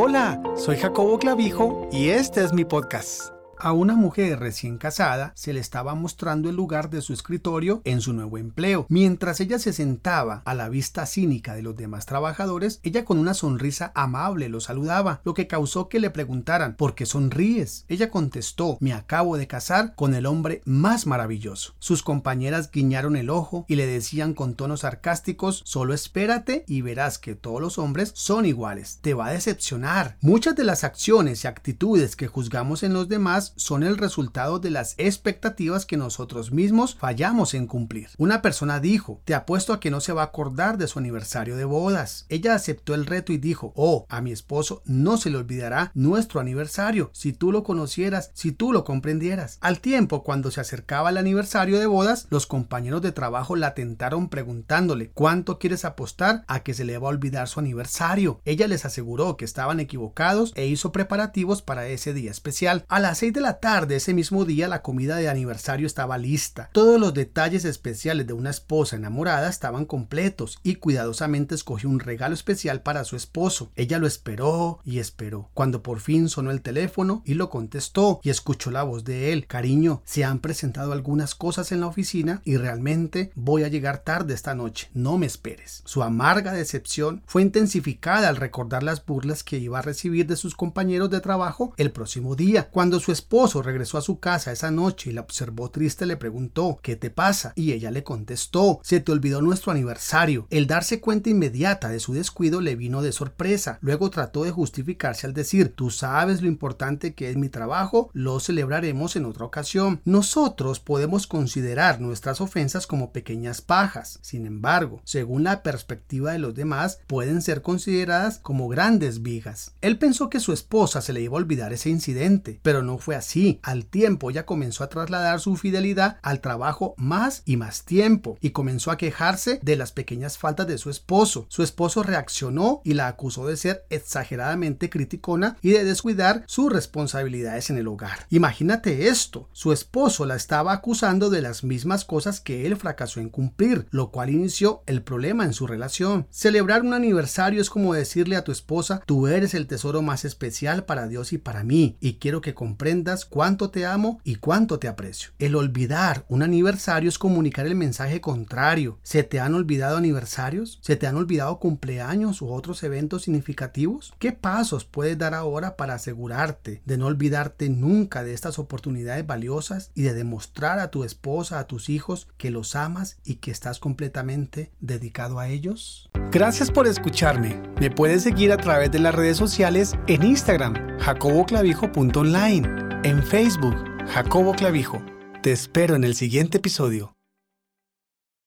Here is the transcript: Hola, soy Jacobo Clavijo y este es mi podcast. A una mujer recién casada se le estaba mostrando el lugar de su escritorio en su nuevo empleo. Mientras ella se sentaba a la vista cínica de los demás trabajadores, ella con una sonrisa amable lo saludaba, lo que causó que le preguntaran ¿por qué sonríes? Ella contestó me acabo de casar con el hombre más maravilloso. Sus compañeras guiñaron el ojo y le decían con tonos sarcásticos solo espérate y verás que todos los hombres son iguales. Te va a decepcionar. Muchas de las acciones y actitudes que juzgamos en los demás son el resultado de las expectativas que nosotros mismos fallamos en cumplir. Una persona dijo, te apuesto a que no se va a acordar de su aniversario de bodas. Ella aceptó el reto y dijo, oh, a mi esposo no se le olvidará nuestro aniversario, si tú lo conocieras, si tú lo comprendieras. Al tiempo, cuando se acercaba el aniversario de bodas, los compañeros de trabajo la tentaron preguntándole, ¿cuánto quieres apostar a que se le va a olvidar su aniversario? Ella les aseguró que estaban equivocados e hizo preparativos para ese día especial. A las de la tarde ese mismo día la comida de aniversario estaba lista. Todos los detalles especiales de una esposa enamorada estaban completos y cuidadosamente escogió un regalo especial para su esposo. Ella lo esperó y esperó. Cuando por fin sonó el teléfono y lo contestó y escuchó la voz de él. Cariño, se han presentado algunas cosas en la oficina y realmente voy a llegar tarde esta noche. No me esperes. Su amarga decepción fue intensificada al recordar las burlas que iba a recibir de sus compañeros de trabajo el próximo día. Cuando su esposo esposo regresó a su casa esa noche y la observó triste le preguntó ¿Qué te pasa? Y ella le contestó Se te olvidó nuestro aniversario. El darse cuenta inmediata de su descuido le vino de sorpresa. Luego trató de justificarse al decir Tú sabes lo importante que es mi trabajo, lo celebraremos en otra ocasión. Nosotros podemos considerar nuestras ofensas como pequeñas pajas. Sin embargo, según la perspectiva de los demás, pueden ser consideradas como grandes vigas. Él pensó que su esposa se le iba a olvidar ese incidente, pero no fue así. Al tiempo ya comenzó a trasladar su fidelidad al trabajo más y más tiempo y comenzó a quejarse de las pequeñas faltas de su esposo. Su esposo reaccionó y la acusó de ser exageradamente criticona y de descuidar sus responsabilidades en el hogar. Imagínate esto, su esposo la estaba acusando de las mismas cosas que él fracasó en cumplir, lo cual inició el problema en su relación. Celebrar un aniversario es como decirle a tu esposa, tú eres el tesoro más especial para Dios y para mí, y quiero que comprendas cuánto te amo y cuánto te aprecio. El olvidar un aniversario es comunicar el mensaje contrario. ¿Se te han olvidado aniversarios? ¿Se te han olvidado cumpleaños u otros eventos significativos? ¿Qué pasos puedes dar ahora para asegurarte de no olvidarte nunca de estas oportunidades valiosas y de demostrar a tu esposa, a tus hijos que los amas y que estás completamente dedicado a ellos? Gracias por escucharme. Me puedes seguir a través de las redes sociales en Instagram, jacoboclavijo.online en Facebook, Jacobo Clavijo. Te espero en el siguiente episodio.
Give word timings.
Hola, 0.00 0.40
soy 0.54 0.76
Jacobo 0.76 1.18
Clavijo 1.18 1.88
y 1.90 2.10
este 2.10 2.44
es 2.44 2.52
mi 2.52 2.64
podcast. 2.64 3.37
A 3.60 3.72
una 3.72 3.96
mujer 3.96 4.38
recién 4.38 4.78
casada 4.78 5.32
se 5.34 5.52
le 5.52 5.58
estaba 5.58 5.96
mostrando 5.96 6.48
el 6.48 6.54
lugar 6.54 6.90
de 6.90 7.02
su 7.02 7.12
escritorio 7.12 7.82
en 7.84 8.00
su 8.00 8.12
nuevo 8.12 8.38
empleo. 8.38 8.86
Mientras 8.88 9.40
ella 9.40 9.58
se 9.58 9.72
sentaba 9.72 10.42
a 10.44 10.54
la 10.54 10.68
vista 10.68 11.06
cínica 11.06 11.54
de 11.54 11.62
los 11.62 11.74
demás 11.74 12.06
trabajadores, 12.06 12.78
ella 12.84 13.04
con 13.04 13.18
una 13.18 13.34
sonrisa 13.34 13.90
amable 13.96 14.48
lo 14.48 14.60
saludaba, 14.60 15.20
lo 15.24 15.34
que 15.34 15.48
causó 15.48 15.88
que 15.88 15.98
le 15.98 16.10
preguntaran 16.10 16.76
¿por 16.76 16.94
qué 16.94 17.04
sonríes? 17.04 17.84
Ella 17.88 18.10
contestó 18.10 18.78
me 18.80 18.92
acabo 18.92 19.36
de 19.36 19.48
casar 19.48 19.96
con 19.96 20.14
el 20.14 20.26
hombre 20.26 20.62
más 20.64 21.08
maravilloso. 21.08 21.74
Sus 21.80 22.04
compañeras 22.04 22.70
guiñaron 22.70 23.16
el 23.16 23.28
ojo 23.28 23.64
y 23.66 23.74
le 23.74 23.86
decían 23.86 24.34
con 24.34 24.54
tonos 24.54 24.80
sarcásticos 24.80 25.62
solo 25.64 25.94
espérate 25.94 26.64
y 26.68 26.82
verás 26.82 27.18
que 27.18 27.34
todos 27.34 27.60
los 27.60 27.78
hombres 27.78 28.12
son 28.14 28.46
iguales. 28.46 29.00
Te 29.00 29.14
va 29.14 29.26
a 29.26 29.32
decepcionar. 29.32 30.16
Muchas 30.20 30.54
de 30.54 30.62
las 30.62 30.84
acciones 30.84 31.42
y 31.42 31.48
actitudes 31.48 32.14
que 32.14 32.28
juzgamos 32.28 32.84
en 32.84 32.92
los 32.92 33.08
demás 33.08 33.47
son 33.56 33.82
el 33.82 33.96
resultado 33.96 34.58
de 34.58 34.70
las 34.70 34.94
expectativas 34.98 35.86
que 35.86 35.96
nosotros 35.96 36.52
mismos 36.52 36.94
fallamos 36.94 37.54
en 37.54 37.66
cumplir. 37.66 38.08
Una 38.18 38.42
persona 38.42 38.80
dijo, 38.80 39.20
te 39.24 39.34
apuesto 39.34 39.72
a 39.72 39.80
que 39.80 39.90
no 39.90 40.00
se 40.00 40.12
va 40.12 40.22
a 40.22 40.26
acordar 40.26 40.78
de 40.78 40.88
su 40.88 40.98
aniversario 40.98 41.56
de 41.56 41.64
bodas. 41.64 42.26
Ella 42.28 42.54
aceptó 42.54 42.94
el 42.94 43.06
reto 43.06 43.32
y 43.32 43.38
dijo, 43.38 43.72
oh, 43.76 44.06
a 44.08 44.20
mi 44.20 44.32
esposo 44.32 44.82
no 44.84 45.16
se 45.16 45.30
le 45.30 45.36
olvidará 45.36 45.90
nuestro 45.94 46.40
aniversario, 46.40 47.10
si 47.12 47.32
tú 47.32 47.52
lo 47.52 47.62
conocieras, 47.62 48.30
si 48.34 48.52
tú 48.52 48.72
lo 48.72 48.84
comprendieras. 48.84 49.58
Al 49.60 49.80
tiempo, 49.80 50.22
cuando 50.22 50.50
se 50.50 50.60
acercaba 50.60 51.10
el 51.10 51.16
aniversario 51.16 51.78
de 51.78 51.86
bodas, 51.86 52.26
los 52.30 52.46
compañeros 52.46 53.02
de 53.02 53.12
trabajo 53.12 53.56
la 53.56 53.74
tentaron 53.74 54.28
preguntándole, 54.28 55.10
¿cuánto 55.10 55.58
quieres 55.58 55.84
apostar 55.84 56.44
a 56.46 56.60
que 56.60 56.74
se 56.74 56.84
le 56.84 56.98
va 56.98 57.08
a 57.08 57.10
olvidar 57.10 57.48
su 57.48 57.60
aniversario? 57.60 58.40
Ella 58.44 58.66
les 58.66 58.84
aseguró 58.84 59.36
que 59.36 59.44
estaban 59.44 59.80
equivocados 59.80 60.52
e 60.54 60.66
hizo 60.66 60.92
preparativos 60.92 61.62
para 61.62 61.86
ese 61.86 62.12
día 62.12 62.30
especial. 62.30 62.84
A 62.88 63.00
las 63.00 63.22
de 63.38 63.42
la 63.42 63.60
tarde 63.60 63.94
ese 63.94 64.14
mismo 64.14 64.44
día 64.44 64.66
la 64.66 64.82
comida 64.82 65.14
de 65.14 65.28
aniversario 65.28 65.86
estaba 65.86 66.18
lista. 66.18 66.70
Todos 66.72 66.98
los 67.00 67.14
detalles 67.14 67.64
especiales 67.64 68.26
de 68.26 68.32
una 68.32 68.50
esposa 68.50 68.96
enamorada 68.96 69.48
estaban 69.48 69.84
completos 69.84 70.58
y 70.64 70.74
cuidadosamente 70.74 71.54
escogió 71.54 71.88
un 71.88 72.00
regalo 72.00 72.34
especial 72.34 72.82
para 72.82 73.04
su 73.04 73.14
esposo. 73.14 73.70
Ella 73.76 74.00
lo 74.00 74.08
esperó 74.08 74.80
y 74.84 74.98
esperó. 74.98 75.50
Cuando 75.54 75.84
por 75.84 76.00
fin 76.00 76.28
sonó 76.28 76.50
el 76.50 76.62
teléfono 76.62 77.22
y 77.24 77.34
lo 77.34 77.48
contestó 77.48 78.18
y 78.24 78.30
escuchó 78.30 78.72
la 78.72 78.82
voz 78.82 79.04
de 79.04 79.32
él. 79.32 79.46
Cariño, 79.46 80.02
se 80.04 80.24
han 80.24 80.40
presentado 80.40 80.90
algunas 80.90 81.36
cosas 81.36 81.70
en 81.70 81.78
la 81.78 81.86
oficina 81.86 82.42
y 82.44 82.56
realmente 82.56 83.30
voy 83.36 83.62
a 83.62 83.68
llegar 83.68 83.98
tarde 83.98 84.34
esta 84.34 84.56
noche. 84.56 84.90
No 84.94 85.16
me 85.16 85.26
esperes. 85.26 85.82
Su 85.84 86.02
amarga 86.02 86.52
decepción 86.52 87.22
fue 87.26 87.42
intensificada 87.42 88.28
al 88.28 88.34
recordar 88.34 88.82
las 88.82 89.06
burlas 89.06 89.44
que 89.44 89.58
iba 89.58 89.78
a 89.78 89.82
recibir 89.82 90.26
de 90.26 90.34
sus 90.34 90.56
compañeros 90.56 91.08
de 91.10 91.20
trabajo 91.20 91.72
el 91.76 91.92
próximo 91.92 92.34
día. 92.34 92.68
Cuando 92.70 92.98
su 92.98 93.12
esposo 93.12 93.27
esposo 93.28 93.60
regresó 93.60 93.98
a 93.98 94.00
su 94.00 94.20
casa 94.20 94.52
esa 94.52 94.70
noche 94.70 95.10
y 95.10 95.12
la 95.12 95.20
observó 95.20 95.70
triste 95.70 96.06
le 96.06 96.16
preguntó 96.16 96.80
¿Qué 96.82 96.96
te 96.96 97.10
pasa? 97.10 97.52
Y 97.56 97.72
ella 97.72 97.90
le 97.90 98.02
contestó 98.02 98.80
Se 98.82 99.00
te 99.00 99.12
olvidó 99.12 99.42
nuestro 99.42 99.70
aniversario. 99.70 100.46
El 100.48 100.66
darse 100.66 101.02
cuenta 101.02 101.28
inmediata 101.28 101.90
de 101.90 102.00
su 102.00 102.14
descuido 102.14 102.62
le 102.62 102.74
vino 102.74 103.02
de 103.02 103.12
sorpresa. 103.12 103.78
Luego 103.82 104.08
trató 104.08 104.44
de 104.44 104.50
justificarse 104.50 105.26
al 105.26 105.34
decir 105.34 105.74
Tú 105.76 105.90
sabes 105.90 106.40
lo 106.40 106.48
importante 106.48 107.12
que 107.12 107.28
es 107.28 107.36
mi 107.36 107.50
trabajo, 107.50 108.08
lo 108.14 108.40
celebraremos 108.40 109.14
en 109.14 109.26
otra 109.26 109.44
ocasión. 109.44 110.00
Nosotros 110.06 110.80
podemos 110.80 111.26
considerar 111.26 112.00
nuestras 112.00 112.40
ofensas 112.40 112.86
como 112.86 113.12
pequeñas 113.12 113.60
pajas. 113.60 114.20
Sin 114.22 114.46
embargo, 114.46 115.02
según 115.04 115.44
la 115.44 115.62
perspectiva 115.62 116.32
de 116.32 116.38
los 116.38 116.54
demás, 116.54 117.00
pueden 117.06 117.42
ser 117.42 117.60
consideradas 117.60 118.38
como 118.38 118.68
grandes 118.68 119.20
vigas. 119.20 119.72
Él 119.82 119.98
pensó 119.98 120.30
que 120.30 120.40
su 120.40 120.54
esposa 120.54 121.02
se 121.02 121.12
le 121.12 121.20
iba 121.20 121.34
a 121.34 121.42
olvidar 121.42 121.74
ese 121.74 121.90
incidente, 121.90 122.58
pero 122.62 122.82
no 122.82 122.96
fue 122.96 123.17
así. 123.18 123.60
Al 123.62 123.86
tiempo 123.86 124.30
ya 124.30 124.46
comenzó 124.46 124.84
a 124.84 124.88
trasladar 124.88 125.40
su 125.40 125.56
fidelidad 125.56 126.18
al 126.22 126.40
trabajo 126.40 126.94
más 126.96 127.42
y 127.44 127.56
más 127.56 127.84
tiempo 127.84 128.38
y 128.40 128.50
comenzó 128.50 128.90
a 128.90 128.96
quejarse 128.96 129.60
de 129.62 129.76
las 129.76 129.92
pequeñas 129.92 130.38
faltas 130.38 130.66
de 130.66 130.78
su 130.78 130.90
esposo. 130.90 131.46
Su 131.48 131.62
esposo 131.62 132.02
reaccionó 132.02 132.80
y 132.84 132.94
la 132.94 133.08
acusó 133.08 133.46
de 133.46 133.56
ser 133.56 133.84
exageradamente 133.90 134.90
criticona 134.90 135.56
y 135.62 135.70
de 135.70 135.84
descuidar 135.84 136.44
sus 136.46 136.72
responsabilidades 136.72 137.70
en 137.70 137.78
el 137.78 137.88
hogar. 137.88 138.26
Imagínate 138.30 139.08
esto, 139.08 139.48
su 139.52 139.72
esposo 139.72 140.24
la 140.24 140.36
estaba 140.36 140.72
acusando 140.72 141.30
de 141.30 141.42
las 141.42 141.64
mismas 141.64 142.04
cosas 142.04 142.40
que 142.40 142.66
él 142.66 142.76
fracasó 142.76 143.20
en 143.20 143.28
cumplir, 143.28 143.86
lo 143.90 144.10
cual 144.10 144.30
inició 144.30 144.82
el 144.86 145.02
problema 145.02 145.44
en 145.44 145.52
su 145.52 145.66
relación. 145.66 146.26
Celebrar 146.30 146.82
un 146.82 146.94
aniversario 146.94 147.60
es 147.60 147.70
como 147.70 147.94
decirle 147.94 148.36
a 148.36 148.44
tu 148.44 148.52
esposa, 148.52 149.02
tú 149.06 149.26
eres 149.26 149.54
el 149.54 149.66
tesoro 149.66 150.02
más 150.02 150.24
especial 150.24 150.84
para 150.84 151.08
Dios 151.08 151.32
y 151.32 151.38
para 151.38 151.64
mí, 151.64 151.96
y 152.00 152.14
quiero 152.14 152.40
que 152.40 152.54
comprendas 152.54 153.07
cuánto 153.24 153.70
te 153.70 153.86
amo 153.86 154.20
y 154.24 154.36
cuánto 154.36 154.78
te 154.78 154.88
aprecio. 154.88 155.30
El 155.38 155.56
olvidar 155.56 156.24
un 156.28 156.42
aniversario 156.42 157.08
es 157.08 157.18
comunicar 157.18 157.66
el 157.66 157.74
mensaje 157.74 158.20
contrario. 158.20 158.98
¿Se 159.02 159.22
te 159.22 159.40
han 159.40 159.54
olvidado 159.54 159.96
aniversarios? 159.96 160.78
¿Se 160.82 160.96
te 160.96 161.06
han 161.06 161.16
olvidado 161.16 161.58
cumpleaños 161.58 162.42
u 162.42 162.52
otros 162.52 162.82
eventos 162.82 163.22
significativos? 163.22 164.12
¿Qué 164.18 164.32
pasos 164.32 164.84
puedes 164.84 165.16
dar 165.16 165.34
ahora 165.34 165.76
para 165.76 165.94
asegurarte 165.94 166.82
de 166.84 166.98
no 166.98 167.06
olvidarte 167.06 167.68
nunca 167.68 168.22
de 168.22 168.34
estas 168.34 168.58
oportunidades 168.58 169.26
valiosas 169.26 169.90
y 169.94 170.02
de 170.02 170.14
demostrar 170.14 170.78
a 170.78 170.90
tu 170.90 171.04
esposa, 171.04 171.58
a 171.58 171.66
tus 171.66 171.88
hijos 171.88 172.28
que 172.36 172.50
los 172.50 172.76
amas 172.76 173.18
y 173.24 173.36
que 173.36 173.50
estás 173.50 173.78
completamente 173.78 174.70
dedicado 174.80 175.38
a 175.38 175.48
ellos? 175.48 176.10
Gracias 176.30 176.70
por 176.70 176.86
escucharme. 176.86 177.62
Me 177.80 177.90
puedes 177.90 178.22
seguir 178.22 178.52
a 178.52 178.58
través 178.58 178.90
de 178.90 178.98
las 178.98 179.14
redes 179.14 179.36
sociales 179.36 179.94
en 180.06 180.22
Instagram, 180.24 180.97
jacoboclavijo.online 181.08 182.68
en 183.02 183.22
Facebook, 183.22 183.76
Jacobo 184.08 184.52
Clavijo. 184.52 185.02
Te 185.42 185.52
espero 185.52 185.96
en 185.96 186.04
el 186.04 186.14
siguiente 186.14 186.58
episodio. 186.58 187.17